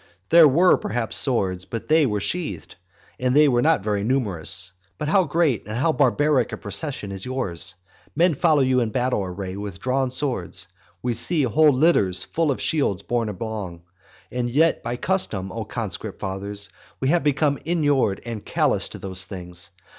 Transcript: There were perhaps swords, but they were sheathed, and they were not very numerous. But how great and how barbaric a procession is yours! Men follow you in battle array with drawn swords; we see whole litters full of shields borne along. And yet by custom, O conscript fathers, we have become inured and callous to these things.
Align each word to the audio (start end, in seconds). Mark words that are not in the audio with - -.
There 0.29 0.47
were 0.47 0.77
perhaps 0.77 1.15
swords, 1.15 1.63
but 1.65 1.87
they 1.87 2.07
were 2.07 2.19
sheathed, 2.19 2.73
and 3.19 3.35
they 3.35 3.47
were 3.47 3.61
not 3.61 3.83
very 3.83 4.03
numerous. 4.03 4.73
But 4.97 5.09
how 5.09 5.25
great 5.25 5.67
and 5.67 5.77
how 5.77 5.91
barbaric 5.93 6.51
a 6.51 6.57
procession 6.57 7.11
is 7.11 7.23
yours! 7.23 7.75
Men 8.15 8.33
follow 8.33 8.63
you 8.63 8.79
in 8.79 8.89
battle 8.89 9.23
array 9.23 9.55
with 9.57 9.79
drawn 9.79 10.09
swords; 10.09 10.67
we 11.03 11.13
see 11.13 11.43
whole 11.43 11.71
litters 11.71 12.23
full 12.23 12.49
of 12.49 12.59
shields 12.59 13.03
borne 13.03 13.29
along. 13.29 13.83
And 14.31 14.49
yet 14.49 14.81
by 14.81 14.95
custom, 14.97 15.51
O 15.51 15.65
conscript 15.65 16.19
fathers, 16.19 16.69
we 16.99 17.09
have 17.09 17.23
become 17.23 17.59
inured 17.63 18.21
and 18.25 18.43
callous 18.43 18.89
to 18.89 18.97
these 18.97 19.27
things. 19.27 19.69